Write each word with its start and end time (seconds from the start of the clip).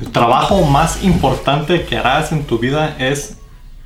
El 0.00 0.12
trabajo 0.12 0.62
más 0.62 1.02
importante 1.02 1.84
que 1.84 1.96
harás 1.96 2.30
en 2.30 2.44
tu 2.44 2.60
vida 2.60 2.94
es 3.00 3.36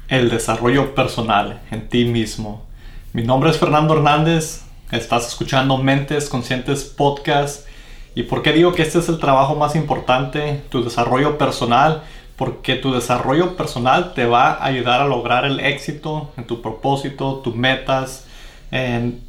el 0.09 0.29
desarrollo 0.29 0.95
personal 0.95 1.63
en 1.71 1.89
ti 1.89 2.05
mismo. 2.05 2.67
Mi 3.15 3.23
nombre 3.23 3.49
es 3.49 3.57
Fernando 3.57 3.95
Hernández, 3.95 4.63
estás 4.91 5.27
escuchando 5.29 5.79
Mentes 5.79 6.29
Conscientes 6.29 6.85
Podcast. 6.85 7.67
¿Y 8.15 8.25
por 8.25 8.43
qué 8.43 8.53
digo 8.53 8.75
que 8.75 8.83
este 8.83 8.99
es 8.99 9.09
el 9.09 9.19
trabajo 9.19 9.55
más 9.55 9.75
importante, 9.75 10.63
tu 10.69 10.85
desarrollo 10.85 11.39
personal? 11.39 12.03
Porque 12.37 12.75
tu 12.75 12.93
desarrollo 12.93 13.57
personal 13.57 14.13
te 14.13 14.27
va 14.27 14.51
a 14.53 14.67
ayudar 14.67 15.01
a 15.01 15.07
lograr 15.07 15.47
el 15.47 15.61
éxito 15.61 16.31
en 16.37 16.47
tu 16.47 16.61
propósito, 16.61 17.37
tus 17.37 17.57
metas, 17.57 18.27
en 18.71 19.25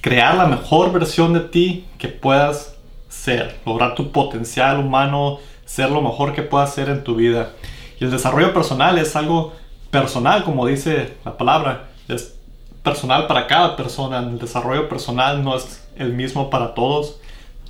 crear 0.00 0.36
la 0.36 0.46
mejor 0.46 0.92
versión 0.92 1.32
de 1.32 1.40
ti 1.40 1.84
que 1.98 2.06
puedas 2.06 2.76
ser, 3.08 3.58
lograr 3.66 3.96
tu 3.96 4.12
potencial 4.12 4.78
humano, 4.78 5.40
ser 5.72 5.90
lo 5.90 6.02
mejor 6.02 6.34
que 6.34 6.42
puedas 6.42 6.74
ser 6.74 6.88
en 6.88 7.02
tu 7.02 7.14
vida. 7.14 7.52
Y 7.98 8.04
el 8.04 8.10
desarrollo 8.10 8.52
personal 8.52 8.98
es 8.98 9.16
algo 9.16 9.54
personal, 9.90 10.44
como 10.44 10.66
dice 10.66 11.14
la 11.24 11.36
palabra, 11.38 11.88
es 12.08 12.34
personal 12.82 13.26
para 13.26 13.46
cada 13.46 13.74
persona. 13.76 14.18
El 14.18 14.38
desarrollo 14.38 14.88
personal 14.88 15.42
no 15.42 15.56
es 15.56 15.82
el 15.96 16.12
mismo 16.12 16.50
para 16.50 16.74
todos. 16.74 17.18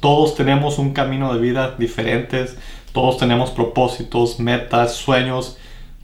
Todos 0.01 0.35
tenemos 0.35 0.79
un 0.79 0.93
camino 0.93 1.33
de 1.33 1.41
vida 1.41 1.77
diferentes, 1.79 2.59
todos 2.93 3.19
tenemos 3.19 3.51
propósitos, 3.51 4.41
metas, 4.41 4.95
sueños 4.95 5.57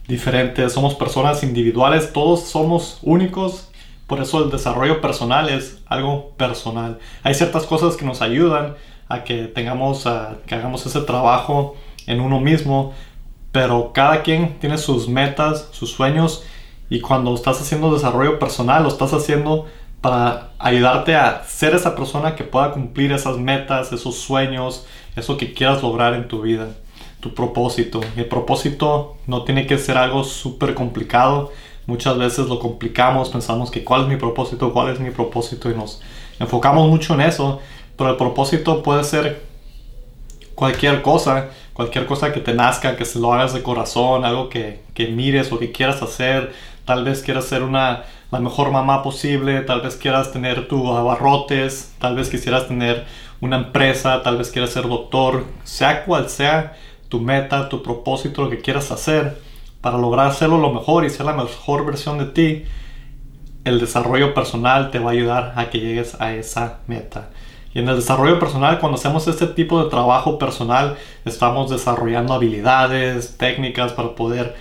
diferentes, 0.07 0.71
somos 0.71 0.95
personas 0.95 1.43
individuales, 1.43 2.13
todos 2.13 2.43
somos 2.43 2.99
únicos 3.01 3.69
por 4.09 4.19
eso 4.19 4.43
el 4.43 4.49
desarrollo 4.49 5.01
personal 5.01 5.49
es 5.49 5.77
algo 5.85 6.31
personal. 6.31 6.97
Hay 7.21 7.35
ciertas 7.35 7.67
cosas 7.67 7.95
que 7.95 8.05
nos 8.05 8.23
ayudan 8.23 8.73
a 9.07 9.23
que 9.23 9.43
tengamos, 9.43 10.07
a, 10.07 10.37
que 10.47 10.55
hagamos 10.55 10.83
ese 10.87 11.01
trabajo 11.01 11.75
en 12.09 12.19
uno 12.19 12.41
mismo, 12.41 12.91
pero 13.53 13.93
cada 13.93 14.21
quien 14.21 14.59
tiene 14.59 14.77
sus 14.77 15.07
metas, 15.07 15.69
sus 15.71 15.91
sueños 15.91 16.43
y 16.89 16.99
cuando 16.99 17.33
estás 17.33 17.61
haciendo 17.61 17.93
desarrollo 17.93 18.37
personal 18.37 18.83
lo 18.83 18.89
estás 18.89 19.13
haciendo 19.13 19.67
para 20.01 20.49
ayudarte 20.59 21.15
a 21.15 21.43
ser 21.45 21.73
esa 21.73 21.95
persona 21.95 22.35
que 22.35 22.43
pueda 22.43 22.71
cumplir 22.71 23.13
esas 23.13 23.37
metas, 23.37 23.93
esos 23.93 24.17
sueños, 24.17 24.85
eso 25.15 25.37
que 25.37 25.53
quieras 25.53 25.81
lograr 25.81 26.13
en 26.13 26.27
tu 26.27 26.41
vida, 26.41 26.67
tu 27.21 27.33
propósito. 27.33 28.01
el 28.17 28.25
propósito 28.25 29.15
no 29.27 29.43
tiene 29.43 29.65
que 29.65 29.77
ser 29.77 29.97
algo 29.97 30.25
súper 30.25 30.73
complicado, 30.73 31.51
Muchas 31.89 32.19
veces 32.19 32.47
lo 32.47 32.59
complicamos, 32.59 33.29
pensamos 33.29 33.71
que 33.71 33.83
cuál 33.83 34.03
es 34.03 34.07
mi 34.09 34.15
propósito, 34.15 34.71
cuál 34.71 34.93
es 34.93 34.99
mi 34.99 35.09
propósito 35.09 35.71
y 35.71 35.73
nos 35.73 35.99
enfocamos 36.39 36.87
mucho 36.87 37.15
en 37.15 37.21
eso, 37.21 37.61
pero 37.97 38.11
el 38.11 38.15
propósito 38.15 38.83
puede 38.83 39.03
ser 39.03 39.41
cualquier 40.53 41.01
cosa, 41.01 41.49
cualquier 41.79 42.07
cosa 42.07 42.33
que 42.33 42.41
te 42.41 42.53
nazca, 42.53 42.97
que 42.97 43.05
se 43.05 43.19
lo 43.19 43.33
hagas 43.33 43.53
de 43.53 43.63
corazón, 43.63 44.25
algo 44.25 44.49
que, 44.49 44.81
que 44.93 45.07
mires 45.07 45.49
o 45.53 45.59
que 45.59 45.71
quieras 45.71 46.01
hacer, 46.01 46.51
tal 46.83 47.05
vez 47.05 47.21
quieras 47.21 47.45
ser 47.45 47.63
una, 47.63 48.03
la 48.31 48.41
mejor 48.41 48.69
mamá 48.69 49.01
posible, 49.01 49.61
tal 49.61 49.79
vez 49.79 49.95
quieras 49.95 50.33
tener 50.33 50.67
tu 50.67 50.91
abarrotes, 50.91 51.95
tal 51.97 52.17
vez 52.17 52.27
quisieras 52.27 52.67
tener 52.67 53.05
una 53.39 53.55
empresa, 53.55 54.21
tal 54.23 54.35
vez 54.37 54.51
quieras 54.51 54.71
ser 54.71 54.89
doctor, 54.89 55.45
sea 55.63 56.03
cual 56.03 56.27
sea 56.29 56.75
tu 57.07 57.21
meta, 57.21 57.69
tu 57.69 57.81
propósito, 57.81 58.43
lo 58.43 58.49
que 58.49 58.59
quieras 58.59 58.91
hacer 58.91 59.41
para 59.79 59.97
lograr 59.97 60.27
hacerlo 60.27 60.57
lo 60.57 60.73
mejor 60.73 61.05
y 61.05 61.09
ser 61.09 61.27
la 61.27 61.33
mejor 61.33 61.85
versión 61.85 62.17
de 62.17 62.25
ti, 62.25 62.65
el 63.63 63.79
desarrollo 63.79 64.33
personal 64.33 64.91
te 64.91 64.99
va 64.99 65.11
a 65.11 65.13
ayudar 65.13 65.53
a 65.55 65.69
que 65.69 65.79
llegues 65.79 66.19
a 66.19 66.33
esa 66.33 66.79
meta. 66.87 67.29
Y 67.73 67.79
en 67.79 67.89
el 67.89 67.95
desarrollo 67.95 68.39
personal, 68.39 68.79
cuando 68.79 68.97
hacemos 68.97 69.27
este 69.27 69.47
tipo 69.47 69.83
de 69.83 69.89
trabajo 69.89 70.39
personal, 70.39 70.97
estamos 71.25 71.69
desarrollando 71.69 72.33
habilidades, 72.33 73.37
técnicas 73.37 73.93
para 73.93 74.15
poder 74.15 74.55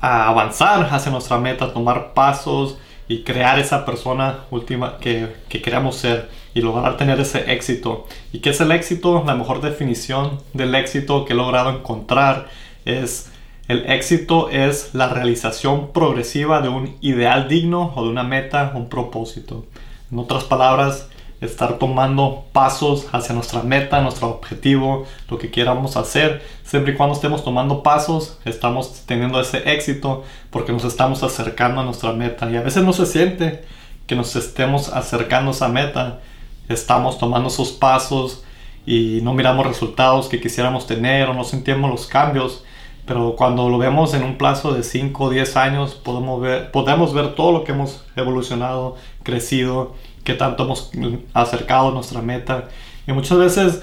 ah, 0.00 0.28
avanzar 0.28 0.88
hacia 0.90 1.12
nuestra 1.12 1.38
meta, 1.38 1.72
tomar 1.72 2.14
pasos 2.14 2.78
y 3.06 3.22
crear 3.22 3.58
esa 3.58 3.84
persona 3.84 4.40
última 4.50 4.98
que, 4.98 5.36
que 5.48 5.60
queremos 5.60 5.96
ser 5.96 6.30
y 6.54 6.62
lograr 6.62 6.96
tener 6.96 7.20
ese 7.20 7.52
éxito. 7.52 8.06
¿Y 8.32 8.38
qué 8.40 8.50
es 8.50 8.60
el 8.60 8.72
éxito? 8.72 9.22
La 9.26 9.34
mejor 9.34 9.60
definición 9.60 10.38
del 10.54 10.74
éxito 10.74 11.24
que 11.24 11.34
he 11.34 11.36
logrado 11.36 11.70
encontrar 11.70 12.48
es 12.84 13.30
el 13.70 13.88
éxito 13.88 14.50
es 14.50 14.94
la 14.94 15.08
realización 15.08 15.92
progresiva 15.92 16.60
de 16.60 16.68
un 16.68 16.96
ideal 17.02 17.46
digno 17.46 17.92
o 17.94 18.02
de 18.02 18.08
una 18.08 18.24
meta, 18.24 18.72
un 18.74 18.88
propósito. 18.88 19.64
En 20.10 20.18
otras 20.18 20.42
palabras, 20.42 21.08
estar 21.40 21.78
tomando 21.78 22.44
pasos 22.52 23.06
hacia 23.12 23.34
nuestra 23.34 23.62
meta, 23.62 24.00
nuestro 24.00 24.28
objetivo, 24.28 25.06
lo 25.28 25.38
que 25.38 25.50
queramos 25.50 25.96
hacer. 25.96 26.42
Siempre 26.64 26.92
y 26.92 26.96
cuando 26.96 27.14
estemos 27.14 27.44
tomando 27.44 27.82
pasos, 27.82 28.38
estamos 28.44 29.02
teniendo 29.06 29.40
ese 29.40 29.72
éxito 29.72 30.24
porque 30.50 30.72
nos 30.72 30.84
estamos 30.84 31.22
acercando 31.22 31.80
a 31.80 31.84
nuestra 31.84 32.12
meta. 32.12 32.50
Y 32.50 32.56
a 32.56 32.62
veces 32.62 32.84
no 32.84 32.92
se 32.92 33.06
siente 33.06 33.64
que 34.06 34.16
nos 34.16 34.36
estemos 34.36 34.90
acercando 34.90 35.50
a 35.50 35.54
esa 35.54 35.68
meta. 35.68 36.20
Estamos 36.68 37.18
tomando 37.18 37.48
esos 37.48 37.72
pasos 37.72 38.44
y 38.86 39.20
no 39.22 39.34
miramos 39.34 39.66
resultados 39.66 40.28
que 40.28 40.40
quisiéramos 40.40 40.86
tener 40.86 41.28
o 41.28 41.34
no 41.34 41.44
sentimos 41.44 41.90
los 41.90 42.06
cambios 42.06 42.64
pero 43.10 43.34
cuando 43.36 43.68
lo 43.68 43.76
vemos 43.76 44.14
en 44.14 44.22
un 44.22 44.38
plazo 44.38 44.72
de 44.72 44.84
5 44.84 45.24
o 45.24 45.30
10 45.30 45.56
años, 45.56 45.96
podemos 45.96 46.40
ver, 46.40 46.70
podemos 46.70 47.12
ver 47.12 47.34
todo 47.34 47.50
lo 47.50 47.64
que 47.64 47.72
hemos 47.72 48.04
evolucionado, 48.14 48.94
crecido, 49.24 49.96
que 50.24 50.34
tanto 50.34 50.64
hemos 50.64 50.90
acercado 51.34 51.90
nuestra 51.90 52.22
meta. 52.22 52.68
Y 53.06 53.12
muchas 53.12 53.38
veces 53.38 53.82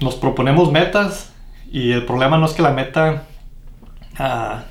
nos 0.00 0.14
proponemos 0.14 0.70
metas 0.72 1.32
y 1.70 1.92
el 1.92 2.04
problema 2.04 2.38
no 2.38 2.46
es 2.46 2.52
que 2.52 2.62
la 2.62 2.72
meta... 2.72 3.24
Ah, 4.18 4.64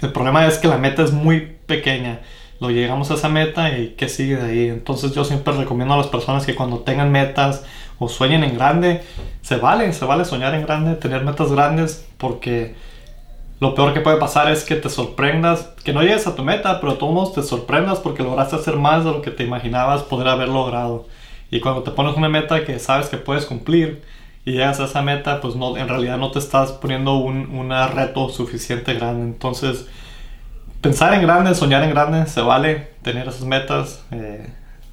el 0.00 0.12
problema 0.12 0.46
es 0.46 0.58
que 0.58 0.68
la 0.68 0.78
meta 0.78 1.02
es 1.02 1.12
muy 1.12 1.56
pequeña. 1.66 2.20
Lo 2.60 2.70
llegamos 2.70 3.10
a 3.10 3.14
esa 3.14 3.28
meta 3.28 3.76
y 3.76 3.94
qué 3.96 4.08
sigue 4.08 4.36
de 4.36 4.50
ahí. 4.50 4.68
Entonces 4.68 5.12
yo 5.12 5.24
siempre 5.24 5.52
recomiendo 5.54 5.94
a 5.94 5.96
las 5.96 6.08
personas 6.08 6.44
que 6.44 6.54
cuando 6.54 6.80
tengan 6.80 7.10
metas 7.10 7.64
o 7.98 8.08
sueñen 8.08 8.44
en 8.44 8.54
grande, 8.54 9.02
se 9.42 9.56
vale, 9.56 9.92
se 9.92 10.04
vale 10.04 10.24
soñar 10.24 10.54
en 10.54 10.62
grande, 10.62 10.96
tener 10.96 11.24
metas 11.24 11.52
grandes, 11.52 12.06
porque 12.18 12.74
lo 13.62 13.76
peor 13.76 13.94
que 13.94 14.00
puede 14.00 14.16
pasar 14.16 14.50
es 14.50 14.64
que 14.64 14.74
te 14.74 14.90
sorprendas, 14.90 15.70
que 15.84 15.92
no 15.92 16.02
llegues 16.02 16.26
a 16.26 16.34
tu 16.34 16.42
meta, 16.42 16.80
pero 16.80 16.94
todos 16.94 17.32
te 17.32 17.44
sorprendas 17.44 18.00
porque 18.00 18.24
lograste 18.24 18.56
hacer 18.56 18.74
más 18.74 19.04
de 19.04 19.12
lo 19.12 19.22
que 19.22 19.30
te 19.30 19.44
imaginabas 19.44 20.02
poder 20.02 20.26
haber 20.26 20.48
logrado. 20.48 21.06
Y 21.48 21.60
cuando 21.60 21.84
te 21.84 21.92
pones 21.92 22.16
una 22.16 22.28
meta 22.28 22.64
que 22.64 22.80
sabes 22.80 23.06
que 23.06 23.18
puedes 23.18 23.46
cumplir 23.46 24.02
y 24.44 24.54
llegas 24.54 24.80
a 24.80 24.86
esa 24.86 25.00
meta, 25.02 25.40
pues 25.40 25.54
no, 25.54 25.76
en 25.76 25.86
realidad 25.86 26.18
no 26.18 26.32
te 26.32 26.40
estás 26.40 26.72
poniendo 26.72 27.18
un, 27.18 27.70
reto 27.94 28.30
suficiente 28.30 28.94
grande. 28.94 29.26
Entonces, 29.26 29.86
pensar 30.80 31.14
en 31.14 31.22
grande, 31.22 31.54
soñar 31.54 31.84
en 31.84 31.90
grande, 31.90 32.26
se 32.26 32.40
vale 32.40 32.88
tener 33.02 33.28
esas 33.28 33.44
metas. 33.44 34.04
Eh, 34.10 34.44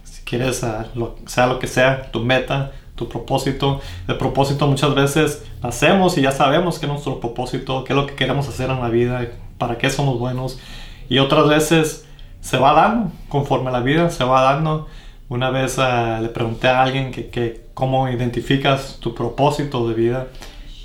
si 0.03 0.22
quieres, 0.22 0.57
sea 0.57 1.47
lo 1.47 1.57
que 1.57 1.66
sea, 1.66 2.12
tu 2.12 2.19
meta, 2.19 2.72
tu 2.99 3.07
propósito. 3.07 3.79
El 4.09 4.17
propósito 4.17 4.67
muchas 4.67 4.93
veces 4.93 5.45
hacemos 5.61 6.17
y 6.17 6.21
ya 6.21 6.33
sabemos 6.33 6.79
que 6.79 6.85
es 6.85 6.91
nuestro 6.91 7.21
propósito, 7.21 7.85
qué 7.85 7.93
es 7.93 7.97
lo 7.97 8.05
que 8.05 8.15
queremos 8.15 8.49
hacer 8.49 8.69
en 8.69 8.81
la 8.81 8.89
vida, 8.89 9.25
para 9.57 9.77
qué 9.77 9.89
somos 9.89 10.19
buenos. 10.19 10.59
Y 11.07 11.19
otras 11.19 11.47
veces 11.47 12.05
se 12.41 12.57
va 12.57 12.73
dando, 12.73 13.11
conforme 13.29 13.71
la 13.71 13.79
vida 13.79 14.09
se 14.09 14.25
va 14.25 14.41
dando. 14.41 14.88
Una 15.29 15.49
vez 15.49 15.77
eh, 15.77 16.19
le 16.21 16.27
pregunté 16.27 16.67
a 16.67 16.83
alguien 16.83 17.11
que, 17.11 17.69
cómo 17.73 18.09
identificas 18.09 18.97
tu 18.99 19.15
propósito 19.15 19.88
de 19.88 19.93
vida 19.93 20.27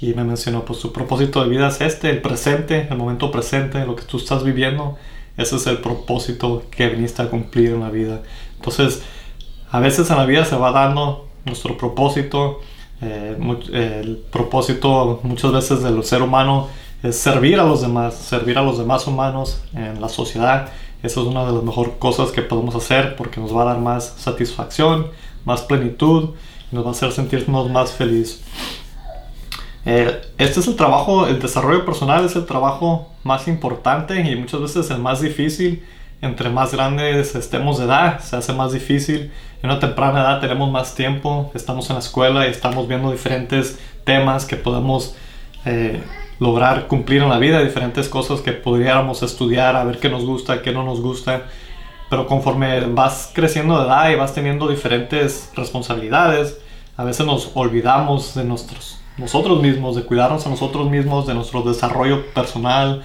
y 0.01 0.15
me 0.15 0.23
mencionó, 0.23 0.65
pues 0.65 0.79
su 0.79 0.93
propósito 0.93 1.43
de 1.43 1.51
vida 1.51 1.67
es 1.67 1.81
este, 1.81 2.11
el 2.11 2.23
presente, 2.23 2.87
el 2.89 2.97
momento 2.97 3.33
presente, 3.33 3.85
lo 3.85 3.97
que 3.97 4.05
tú 4.05 4.19
estás 4.19 4.45
viviendo. 4.45 4.97
Ese 5.37 5.57
es 5.57 5.67
el 5.67 5.79
propósito 5.79 6.63
que 6.71 6.89
viniste 6.91 7.23
a 7.23 7.29
cumplir 7.29 7.71
en 7.71 7.81
la 7.81 7.91
vida. 7.91 8.23
Entonces, 8.57 9.03
a 9.73 9.81
veces 9.81 10.09
en 10.11 10.17
la 10.17 10.27
vida 10.27 10.45
se 10.45 10.55
va 10.55 10.71
dando 10.71 11.24
nuestro 11.45 11.77
propósito. 11.77 12.61
Eh, 13.01 13.37
el 13.73 14.17
propósito 14.31 15.21
muchas 15.23 15.53
veces 15.53 15.83
del 15.83 16.03
ser 16.05 16.23
humano 16.23 16.69
es 17.03 17.17
servir 17.17 17.61
a 17.61 17.65
los 17.65 17.83
demás, 17.83 18.15
servir 18.15 18.57
a 18.57 18.63
los 18.63 18.79
demás 18.79 19.07
humanos 19.07 19.63
en 19.75 20.01
la 20.01 20.09
sociedad. 20.09 20.69
Eso 21.03 21.21
es 21.23 21.27
una 21.27 21.45
de 21.45 21.53
las 21.53 21.63
mejores 21.63 21.95
cosas 21.99 22.31
que 22.31 22.41
podemos 22.41 22.75
hacer 22.75 23.15
porque 23.17 23.41
nos 23.41 23.55
va 23.55 23.63
a 23.63 23.65
dar 23.67 23.79
más 23.79 24.15
satisfacción, 24.19 25.09
más 25.45 25.63
plenitud 25.63 26.31
nos 26.75 26.85
va 26.85 26.89
a 26.89 26.93
hacer 26.93 27.13
sentirnos 27.13 27.71
más 27.71 27.93
felices. 27.93 28.43
Eh, 29.87 30.21
este 30.39 30.61
es 30.61 30.67
el 30.67 30.77
trabajo, 30.77 31.27
el 31.27 31.41
desarrollo 31.41 31.85
personal 31.85 32.25
es 32.25 32.37
el 32.37 32.47
trabajo 32.47 33.11
más 33.23 33.47
importante 33.49 34.19
y 34.21 34.37
muchas 34.37 34.61
veces 34.61 34.91
el 34.91 34.99
más 34.99 35.21
difícil 35.21 35.85
entre 36.25 36.49
más 36.49 36.73
grandes 36.73 37.35
estemos 37.35 37.79
de 37.79 37.85
edad, 37.85 38.21
se 38.21 38.37
hace 38.37 38.53
más 38.53 38.73
difícil. 38.73 39.31
En 39.63 39.71
una 39.71 39.79
temprana 39.79 40.21
edad 40.23 40.41
tenemos 40.41 40.71
más 40.71 40.95
tiempo, 40.95 41.51
estamos 41.55 41.89
en 41.91 41.95
la 41.95 42.01
escuela 42.01 42.47
y 42.47 42.51
estamos 42.51 42.89
viendo 42.89 43.11
diferentes 43.11 43.79
temas 44.05 44.47
que 44.47 44.57
podemos 44.57 45.15
eh, 45.65 46.03
lograr 46.39 46.87
cumplir 46.87 47.23
en 47.23 47.29
la 47.29 47.39
vida, 47.39 47.63
diferentes 47.63 48.09
cosas 48.09 48.41
que 48.41 48.53
podríamos 48.53 49.23
estudiar, 49.23 49.77
a 49.77 49.85
ver 49.85 49.99
qué 49.99 50.09
nos 50.09 50.25
gusta, 50.25 50.63
qué 50.63 50.73
no 50.73 50.83
nos 50.83 51.01
gusta. 51.01 51.43
Pero 52.11 52.27
conforme 52.27 52.81
vas 52.87 53.31
creciendo 53.35 53.79
de 53.79 53.87
edad 53.87 54.11
y 54.11 54.15
vas 54.15 54.35
teniendo 54.35 54.69
diferentes 54.69 55.51
responsabilidades, 55.55 56.59
a 56.97 57.05
veces 57.05 57.27
nos 57.27 57.51
olvidamos 57.55 58.35
de 58.35 58.45
nosotros 58.45 59.63
mismos, 59.63 59.97
de 59.97 60.03
cuidarnos 60.05 60.47
a 60.47 60.51
nosotros 60.51 60.89
mismos, 60.91 61.27
de 61.27 61.35
nuestro 61.35 61.63
desarrollo 61.63 62.27
personal, 62.33 63.03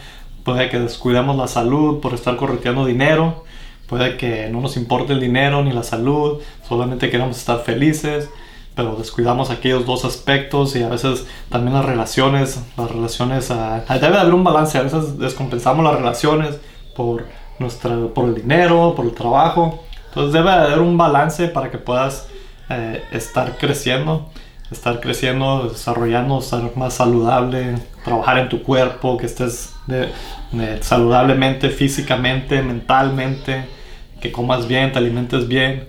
puede 0.49 0.69
que 0.69 0.79
descuidemos 0.79 1.35
la 1.35 1.47
salud 1.47 1.99
por 1.99 2.15
estar 2.15 2.35
correteando 2.35 2.85
dinero, 2.85 3.43
puede 3.87 4.17
que 4.17 4.49
no 4.49 4.61
nos 4.61 4.77
importe 4.77 5.13
el 5.13 5.19
dinero 5.19 5.63
ni 5.63 5.71
la 5.71 5.83
salud, 5.83 6.41
solamente 6.67 7.11
queremos 7.11 7.37
estar 7.37 7.59
felices, 7.59 8.29
pero 8.73 8.95
descuidamos 8.95 9.51
aquellos 9.51 9.85
dos 9.85 10.05
aspectos 10.05 10.75
y 10.75 10.81
a 10.81 10.89
veces 10.89 11.27
también 11.49 11.75
las 11.75 11.85
relaciones, 11.85 12.59
las 12.77 12.89
relaciones, 12.89 13.51
uh, 13.51 13.93
debe 14.01 14.17
haber 14.17 14.33
un 14.33 14.43
balance, 14.43 14.75
a 14.79 14.81
veces 14.81 15.19
descompensamos 15.19 15.85
las 15.85 15.95
relaciones 15.95 16.59
por, 16.95 17.27
nuestra, 17.59 17.95
por 18.07 18.25
el 18.25 18.33
dinero, 18.33 18.93
por 18.95 19.05
el 19.05 19.13
trabajo, 19.13 19.83
entonces 20.07 20.33
debe 20.33 20.49
haber 20.49 20.79
un 20.79 20.97
balance 20.97 21.47
para 21.49 21.69
que 21.69 21.77
puedas 21.77 22.27
eh, 22.71 23.03
estar 23.11 23.55
creciendo 23.59 24.31
estar 24.71 24.99
creciendo, 24.99 25.67
desarrollando, 25.67 26.39
estar 26.39 26.75
más 26.77 26.93
saludable, 26.93 27.75
trabajar 28.05 28.37
en 28.37 28.49
tu 28.49 28.61
cuerpo, 28.61 29.17
que 29.17 29.25
estés 29.25 29.73
saludablemente, 30.81 31.69
físicamente, 31.69 32.61
mentalmente, 32.61 33.65
que 34.21 34.31
comas 34.31 34.67
bien, 34.67 34.91
te 34.91 34.97
alimentes 34.97 35.47
bien, 35.47 35.87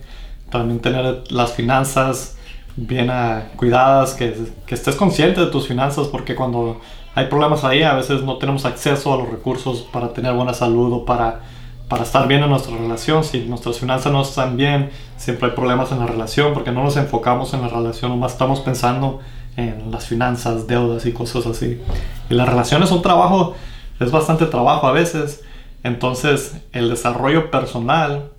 también 0.51 0.81
tener 0.81 1.25
las 1.31 1.53
finanzas 1.53 2.37
bien 2.77 3.11
ah, 3.11 3.45
cuidadas, 3.57 4.15
que, 4.15 4.35
que 4.67 4.75
estés 4.75 4.97
consciente 4.97 5.41
de 5.41 5.47
tus 5.49 5.67
finanzas, 5.67 6.07
porque 6.09 6.35
cuando 6.35 6.81
hay 7.15 7.27
problemas 7.27 7.65
ahí 7.65 7.83
a 7.83 7.95
veces 7.95 8.23
no 8.23 8.39
tenemos 8.39 8.65
acceso 8.65 9.13
a 9.13 9.17
los 9.17 9.29
recursos 9.29 9.83
para 9.93 10.13
tener 10.13 10.33
buena 10.33 10.55
salud 10.55 10.93
o 10.93 11.05
para 11.05 11.41
para 11.91 12.05
estar 12.05 12.29
bien 12.29 12.45
en 12.45 12.51
nuestra 12.51 12.77
relación. 12.77 13.25
Si 13.25 13.41
nuestras 13.41 13.81
finanzas 13.81 14.13
no 14.13 14.23
están 14.23 14.57
bien, 14.57 14.91
siempre 15.17 15.49
hay 15.49 15.57
problemas 15.57 15.91
en 15.91 15.99
la 15.99 16.07
relación 16.07 16.55
porque 16.55 16.71
no 16.71 16.85
nos 16.85 16.97
enfocamos 16.97 17.53
en 17.53 17.63
la 17.63 17.69
relación, 17.69 18.13
nomás 18.13 18.33
estamos 18.33 18.61
pensando 18.61 19.19
en 19.57 19.91
las 19.91 20.07
finanzas, 20.07 20.69
deudas 20.69 21.05
y 21.05 21.13
cosas 21.13 21.47
así. 21.47 21.81
Y 22.31 22.35
la 22.35 22.47
relación 22.47 22.85
es 22.85 22.93
un 22.93 23.03
trabajo, 23.03 23.57
es 24.01 24.11
bastante 24.11 24.47
trabajo 24.47 24.87
a 24.87 24.93
veces. 24.93 25.45
Entonces, 25.83 26.57
el 26.73 26.89
desarrollo 26.89 27.51
personal 27.51 28.31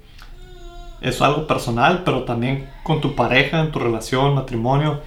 es 1.01 1.21
algo 1.21 1.47
personal, 1.47 2.01
pero 2.03 2.23
también 2.23 2.69
con 2.83 3.01
tu 3.01 3.15
pareja, 3.15 3.61
en 3.61 3.71
tu 3.71 3.79
relación, 3.79 4.35
matrimonio, 4.35 4.99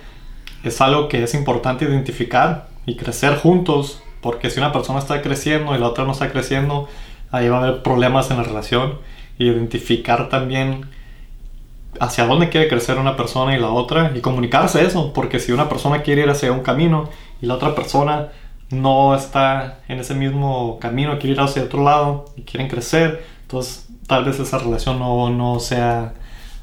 es 0.63 0.81
algo 0.81 1.09
que 1.09 1.23
es 1.23 1.35
importante 1.35 1.85
identificar 1.85 2.69
y 2.87 2.97
crecer 2.97 3.37
juntos, 3.37 4.03
porque 4.21 4.51
si 4.51 4.59
una 4.59 4.73
persona 4.73 4.99
está 4.99 5.23
creciendo 5.23 5.75
y 5.75 5.79
la 5.79 5.89
otra 5.89 6.05
no 6.05 6.13
está 6.13 6.31
creciendo, 6.33 6.89
ahí 7.31 7.49
va 7.49 7.59
a 7.59 7.63
haber 7.63 7.83
problemas 7.83 8.31
en 8.31 8.39
la 8.39 8.45
relación. 8.45 8.99
identificar 9.37 10.29
también 10.29 10.87
hacia 11.99 12.25
dónde 12.25 12.51
quiere 12.51 12.69
crecer 12.69 12.99
una 12.99 13.17
persona 13.17 13.57
y 13.57 13.61
la 13.61 13.71
otra 13.71 14.13
y 14.15 14.21
comunicarse 14.21 14.85
eso, 14.85 15.13
porque 15.13 15.41
si 15.41 15.51
una 15.51 15.69
persona 15.69 16.03
quiere 16.03 16.23
ir 16.23 16.31
hacia 16.31 16.53
un 16.53 16.61
camino 16.61 17.11
y 17.43 17.47
la 17.47 17.55
otra 17.55 17.75
persona 17.75 18.29
no 18.75 19.15
está 19.15 19.81
en 19.89 20.01
ese 20.01 20.15
mismo 20.15 20.79
camino, 20.81 21.19
quiere 21.19 21.33
ir 21.33 21.41
hacia 21.41 21.63
otro 21.63 21.83
lado 21.83 22.27
y 22.37 22.43
quieren 22.43 22.69
crecer, 22.69 23.25
entonces 23.43 23.89
tal 24.07 24.25
vez 24.25 24.39
esa 24.39 24.59
relación 24.59 24.99
no, 24.99 25.31
no 25.31 25.61
sea, 25.61 26.15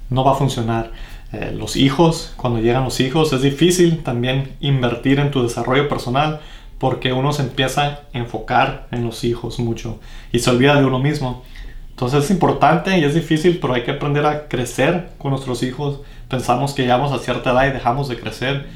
no 0.09 0.23
va 0.23 0.31
a 0.31 0.35
funcionar. 0.35 0.91
Eh, 1.33 1.53
los 1.57 1.75
hijos, 1.77 2.33
cuando 2.35 2.59
llegan 2.59 2.83
los 2.83 2.99
hijos, 2.99 3.31
es 3.33 3.41
difícil 3.41 4.03
también 4.03 4.55
invertir 4.59 5.19
en 5.19 5.31
tu 5.31 5.43
desarrollo 5.43 5.87
personal 5.87 6.41
porque 6.77 7.13
uno 7.13 7.31
se 7.31 7.43
empieza 7.43 7.83
a 7.83 7.99
enfocar 8.13 8.87
en 8.91 9.05
los 9.05 9.23
hijos 9.23 9.59
mucho 9.59 9.99
y 10.31 10.39
se 10.39 10.49
olvida 10.49 10.75
de 10.75 10.83
uno 10.83 10.99
mismo. 10.99 11.43
Entonces 11.91 12.23
es 12.23 12.31
importante 12.31 12.97
y 12.97 13.03
es 13.03 13.13
difícil, 13.13 13.59
pero 13.61 13.75
hay 13.75 13.83
que 13.83 13.91
aprender 13.91 14.25
a 14.25 14.47
crecer 14.47 15.11
con 15.19 15.29
nuestros 15.29 15.61
hijos. 15.61 15.99
Pensamos 16.27 16.73
que 16.73 16.81
llegamos 16.81 17.11
a 17.11 17.19
cierta 17.19 17.51
edad 17.51 17.67
y 17.67 17.73
dejamos 17.73 18.09
de 18.09 18.19
crecer, 18.19 18.67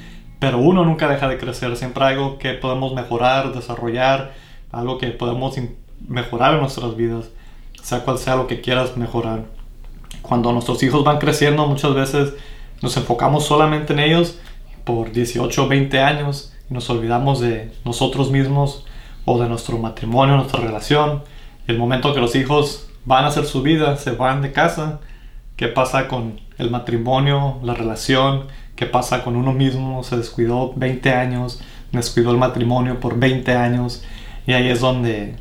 pero 0.46 0.60
uno 0.60 0.86
nunca 0.86 1.08
deja 1.08 1.28
de 1.28 1.40
crecer. 1.40 1.76
Siempre 1.76 2.06
hay 2.06 2.14
algo 2.14 2.38
que 2.38 2.54
podemos 2.54 2.94
mejorar, 2.94 3.52
desarrollar, 3.52 4.36
algo 4.72 5.00
que 5.00 5.08
podemos 5.08 5.56
mejorar 6.08 6.54
en 6.54 6.60
nuestras 6.60 6.96
vidas, 6.96 7.32
sea 7.82 8.02
cual 8.02 8.20
sea 8.20 8.36
lo 8.36 8.46
que 8.46 8.62
quieras 8.62 8.96
mejorar. 8.96 9.46
Cuando 10.22 10.52
nuestros 10.52 10.84
hijos 10.84 11.04
van 11.04 11.18
creciendo, 11.18 11.66
muchas 11.66 11.96
veces 11.96 12.36
nos 12.84 12.96
enfocamos 12.96 13.44
solamente 13.44 13.94
en 13.94 14.00
ellos 14.02 14.38
por 14.84 15.12
18 15.12 15.64
o 15.64 15.68
20 15.68 16.00
años 16.00 16.54
nos 16.70 16.92
olvidamos 16.92 17.40
de 17.40 17.72
nosotros 17.84 18.30
mismos 18.30 18.86
o 19.26 19.40
de 19.40 19.50
nuestro 19.50 19.80
matrimonio, 19.80 20.36
nuestra 20.36 20.62
relación. 20.62 21.24
El 21.66 21.80
momento 21.80 22.14
que 22.14 22.22
los 22.22 22.36
hijos 22.36 22.88
van 23.04 23.24
a 23.24 23.30
hacer 23.30 23.46
su 23.46 23.64
vida, 23.64 23.98
se 23.98 24.12
van 24.12 24.44
de 24.44 24.52
casa, 24.52 25.00
¿qué 25.56 25.70
pasa 25.70 26.08
con 26.08 26.40
el 26.60 26.70
matrimonio, 26.70 27.58
la 27.64 27.74
relación? 27.74 28.46
¿Qué 28.76 28.86
pasa 28.86 29.24
con 29.24 29.36
uno 29.36 29.54
mismo? 29.54 30.04
Se 30.04 30.18
descuidó 30.18 30.74
20 30.76 31.12
años, 31.12 31.62
descuidó 31.92 32.32
el 32.32 32.38
matrimonio 32.38 33.00
por 33.00 33.18
20 33.18 33.54
años 33.54 34.04
y 34.46 34.54
ahí 34.54 34.68
es 34.70 34.82
donde 34.82 35.36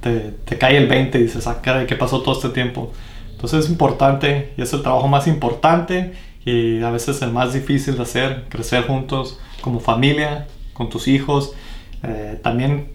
te, 0.00 0.58
cae 0.58 0.76
el 0.76 0.86
20 0.86 1.18
y 1.18 1.22
dices, 1.22 1.46
ah, 1.46 1.60
caray, 1.62 1.86
¿qué 1.86 1.96
pasó 1.96 2.20
todo 2.20 2.34
este 2.34 2.50
tiempo? 2.50 2.92
Entonces 3.32 3.64
es 3.64 3.70
importante 3.70 4.52
y 4.56 4.62
es 4.62 4.72
el 4.72 4.82
trabajo 4.82 5.08
más 5.08 5.26
importante 5.26 6.12
y 6.44 6.82
a 6.82 6.90
veces 6.90 7.20
el 7.22 7.32
más 7.32 7.54
difícil 7.54 7.96
de 7.96 8.02
hacer, 8.02 8.44
crecer 8.48 8.86
juntos 8.86 9.40
como 9.62 9.80
familia, 9.80 10.46
con 10.74 10.90
tus 10.90 11.08
hijos, 11.08 11.54
eh, 12.02 12.38
también 12.42 12.88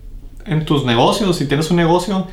en 0.45 0.65
tus 0.65 0.85
negocios, 0.85 1.37
si 1.37 1.47
tienes 1.47 1.69
un 1.71 1.77
negocio 1.77 2.27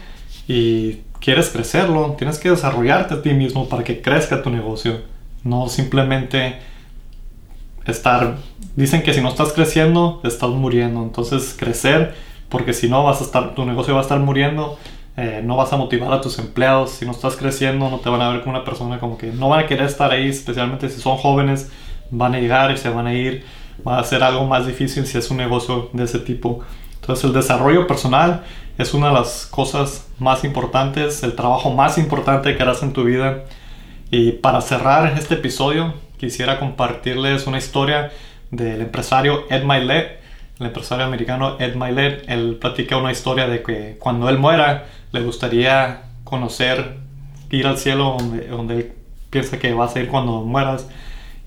y 0.46 1.00
quieres 1.20 1.48
crecerlo, 1.48 2.14
tienes 2.18 2.38
que 2.38 2.50
desarrollarte 2.50 3.14
a 3.14 3.22
ti 3.22 3.30
mismo 3.32 3.68
para 3.68 3.82
que 3.82 4.02
crezca 4.02 4.42
tu 4.42 4.50
negocio, 4.50 5.00
no 5.42 5.68
simplemente 5.68 6.56
estar, 7.86 8.36
dicen 8.74 9.02
que 9.02 9.14
si 9.14 9.20
no 9.20 9.28
estás 9.28 9.52
creciendo, 9.52 10.20
estás 10.24 10.50
muriendo, 10.50 11.02
entonces 11.02 11.54
crecer, 11.58 12.14
porque 12.48 12.72
si 12.72 12.88
no 12.88 13.04
vas 13.04 13.20
a 13.20 13.24
estar, 13.24 13.54
tu 13.54 13.64
negocio 13.64 13.94
va 13.94 14.00
a 14.00 14.02
estar 14.02 14.20
muriendo, 14.20 14.78
eh, 15.16 15.40
no 15.44 15.56
vas 15.56 15.72
a 15.72 15.76
motivar 15.76 16.12
a 16.12 16.20
tus 16.20 16.38
empleados, 16.38 16.90
si 16.90 17.06
no 17.06 17.12
estás 17.12 17.36
creciendo, 17.36 17.88
no 17.90 17.98
te 18.00 18.08
van 18.08 18.20
a 18.20 18.28
ver 18.30 18.42
como 18.42 18.56
una 18.56 18.64
persona 18.64 18.98
como 18.98 19.16
que 19.16 19.28
no 19.28 19.48
van 19.48 19.64
a 19.64 19.66
querer 19.66 19.86
estar 19.86 20.10
ahí, 20.10 20.28
especialmente 20.28 20.88
si 20.88 21.00
son 21.00 21.16
jóvenes, 21.16 21.70
van 22.10 22.34
a 22.34 22.40
llegar 22.40 22.70
y 22.70 22.76
se 22.76 22.88
van 22.88 23.06
a 23.06 23.14
ir 23.14 23.44
va 23.86 23.98
a 23.98 24.04
ser 24.04 24.22
algo 24.22 24.46
más 24.46 24.66
difícil 24.66 25.06
si 25.06 25.18
es 25.18 25.30
un 25.30 25.38
negocio 25.38 25.90
de 25.92 26.04
ese 26.04 26.18
tipo. 26.18 26.60
Entonces 27.00 27.24
el 27.24 27.32
desarrollo 27.32 27.86
personal 27.86 28.44
es 28.78 28.94
una 28.94 29.08
de 29.08 29.14
las 29.14 29.46
cosas 29.46 30.08
más 30.18 30.44
importantes, 30.44 31.22
el 31.22 31.34
trabajo 31.34 31.70
más 31.70 31.98
importante 31.98 32.56
que 32.56 32.62
harás 32.62 32.82
en 32.82 32.92
tu 32.92 33.04
vida. 33.04 33.44
Y 34.10 34.32
para 34.32 34.60
cerrar 34.60 35.14
este 35.18 35.34
episodio, 35.34 35.94
quisiera 36.18 36.58
compartirles 36.58 37.46
una 37.46 37.58
historia 37.58 38.10
del 38.50 38.80
empresario 38.80 39.44
Ed 39.50 39.64
Milet, 39.64 40.20
el 40.58 40.66
empresario 40.66 41.04
americano 41.04 41.56
Ed 41.58 41.74
Milet. 41.74 42.24
Él 42.28 42.56
platica 42.60 42.96
una 42.96 43.12
historia 43.12 43.46
de 43.48 43.62
que 43.62 43.96
cuando 43.98 44.28
él 44.28 44.38
muera, 44.38 44.86
le 45.12 45.20
gustaría 45.22 46.02
conocer, 46.24 46.96
ir 47.50 47.66
al 47.66 47.78
cielo 47.78 48.16
donde, 48.50 48.74
él 48.74 48.92
piensa 49.30 49.58
que 49.58 49.72
vas 49.72 49.94
a 49.96 50.00
ir 50.00 50.08
cuando 50.08 50.42
mueras 50.42 50.88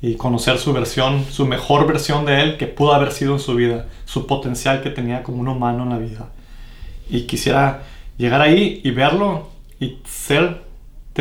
y 0.02 0.16
conocer 0.16 0.58
su 0.58 0.72
versión, 0.74 1.26
su 1.26 1.46
mejor 1.46 1.86
versión 1.88 2.26
de 2.26 2.42
él 2.42 2.58
que 2.58 2.68
pudo 2.68 2.94
haber 2.94 3.12
sido 3.12 3.34
en 3.34 3.40
su 3.40 3.56
vida, 3.56 3.88
su 4.06 4.28
potencial 4.28 4.82
que 4.82 4.90
tenía 4.90 5.24
como 5.24 5.42
un 5.42 5.48
humano 5.48 5.84
en 5.84 5.90
la 5.90 5.98
vida. 5.98 6.30
Y 7.10 7.22
quisiera 7.22 7.84
llegar 8.18 8.42
ahí 8.42 8.82
y 8.84 8.92
verlo 8.92 9.50
y 9.80 9.98
ser, 10.06 10.62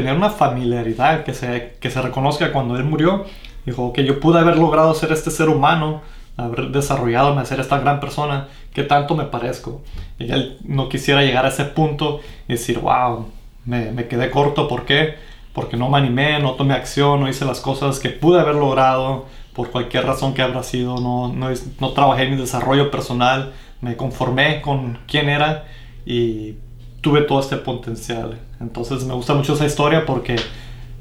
tener 0.03 0.17
una 0.17 0.31
familiaridad 0.31 1.25
que 1.25 1.35
se, 1.35 1.77
que 1.81 1.91
se 1.91 2.03
reconozca 2.03 2.53
cuando 2.53 2.77
él 2.77 2.85
murió. 2.85 3.25
Dijo, 3.67 3.93
que 3.93 4.05
yo 4.05 4.21
pude 4.21 4.39
haber 4.39 4.57
logrado 4.57 4.95
ser 4.95 5.13
este 5.13 5.31
ser 5.31 5.49
humano, 5.49 6.01
haber 6.37 6.69
desarrollado, 6.69 7.45
ser 7.45 7.61
esta 7.61 7.79
gran 7.79 8.01
persona, 8.01 8.49
que 8.73 8.83
tanto 8.83 9.15
me 9.15 9.25
parezco. 9.25 9.83
Y 10.19 10.31
él 10.31 10.59
no 10.65 10.89
quisiera 10.89 11.23
llegar 11.23 11.45
a 11.45 11.49
ese 11.49 11.65
punto 11.65 12.21
y 12.49 12.53
decir, 12.53 12.79
wow, 12.79 13.27
me, 13.67 13.93
me 13.93 14.09
quedé 14.09 14.31
corto, 14.31 14.69
¿por 14.69 14.85
qué? 14.85 15.17
porque 15.59 15.77
no 15.77 15.89
me 15.89 15.99
animé, 15.99 16.39
no 16.39 16.53
tomé 16.53 16.75
acción, 16.75 17.19
no 17.19 17.29
hice 17.29 17.45
las 17.45 17.61
cosas 17.61 17.99
que 17.99 18.11
pude 18.11 18.41
haber 18.41 18.55
logrado 18.55 19.27
por 19.55 19.73
cualquier 19.73 20.07
razón 20.07 20.33
que 20.33 20.41
habrá 20.41 20.63
sido, 20.63 21.01
no, 21.01 21.33
no, 21.33 21.49
no 21.81 21.93
trabajé 21.93 22.23
en 22.23 22.31
mi 22.31 22.37
desarrollo 22.37 22.93
personal, 22.93 23.53
me 23.81 23.97
conformé 23.97 24.61
con 24.61 25.01
quién 25.09 25.29
era 25.29 25.65
y 26.07 26.55
tuve 27.01 27.23
todo 27.23 27.41
este 27.41 27.57
potencial. 27.57 28.39
Entonces 28.61 29.05
me 29.05 29.15
gusta 29.15 29.35
mucho 29.35 29.55
esa 29.55 29.67
historia 29.67 30.05
porque 30.07 30.37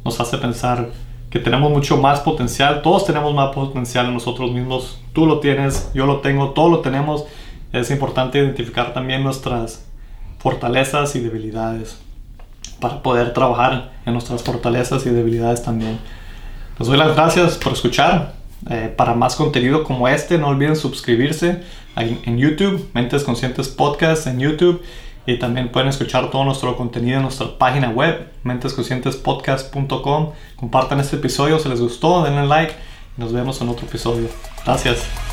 nos 0.06 0.20
hace 0.20 0.38
pensar 0.38 0.90
que 1.30 1.40
tenemos 1.40 1.72
mucho 1.72 1.98
más 1.98 2.22
potencial, 2.22 2.82
todos 2.82 3.06
tenemos 3.06 3.34
más 3.34 3.54
potencial 3.54 4.06
en 4.06 4.14
nosotros 4.14 4.52
mismos, 4.52 5.02
tú 5.14 5.26
lo 5.26 5.40
tienes, 5.40 5.92
yo 5.94 6.06
lo 6.06 6.22
tengo, 6.22 6.52
todos 6.52 6.72
lo 6.72 6.80
tenemos. 6.80 7.26
Es 7.74 7.92
importante 7.92 8.38
identificar 8.38 8.94
también 8.94 9.24
nuestras 9.24 9.86
fortalezas 10.40 11.16
y 11.16 11.20
debilidades 11.20 12.00
para 12.80 13.02
poder 13.02 13.34
trabajar 13.34 13.92
en 14.06 14.14
nuestras 14.14 14.44
fortalezas 14.44 15.06
y 15.06 15.10
debilidades 15.10 15.64
también. 15.64 16.00
Les 16.80 16.88
doy 16.88 16.98
las 16.98 17.16
gracias 17.16 17.58
por 17.58 17.74
escuchar. 17.74 18.38
Eh, 18.70 18.92
para 18.96 19.14
más 19.14 19.36
contenido 19.36 19.84
como 19.84 20.08
este, 20.08 20.38
no 20.38 20.48
olviden 20.48 20.76
suscribirse 20.76 21.62
en 21.96 22.38
YouTube, 22.38 22.90
Mentes 22.94 23.24
Conscientes 23.24 23.68
Podcast 23.68 24.28
en 24.28 24.40
YouTube. 24.40 24.82
Y 25.28 25.38
también 25.38 25.70
pueden 25.70 25.90
escuchar 25.90 26.32
todo 26.32 26.46
nuestro 26.46 26.76
contenido 26.78 27.18
en 27.18 27.24
nuestra 27.24 27.58
página 27.58 27.90
web, 27.90 28.32
mentesconscientespodcast.com. 28.44 30.32
Compartan 30.56 31.02
este 31.02 31.18
episodio 31.18 31.60
si 31.60 31.68
les 31.68 31.82
gustó, 31.82 32.24
denle 32.24 32.48
like. 32.48 32.74
Nos 33.18 33.34
vemos 33.34 33.60
en 33.62 33.68
otro 33.68 33.86
episodio. 33.86 34.30
Gracias. 34.66 35.27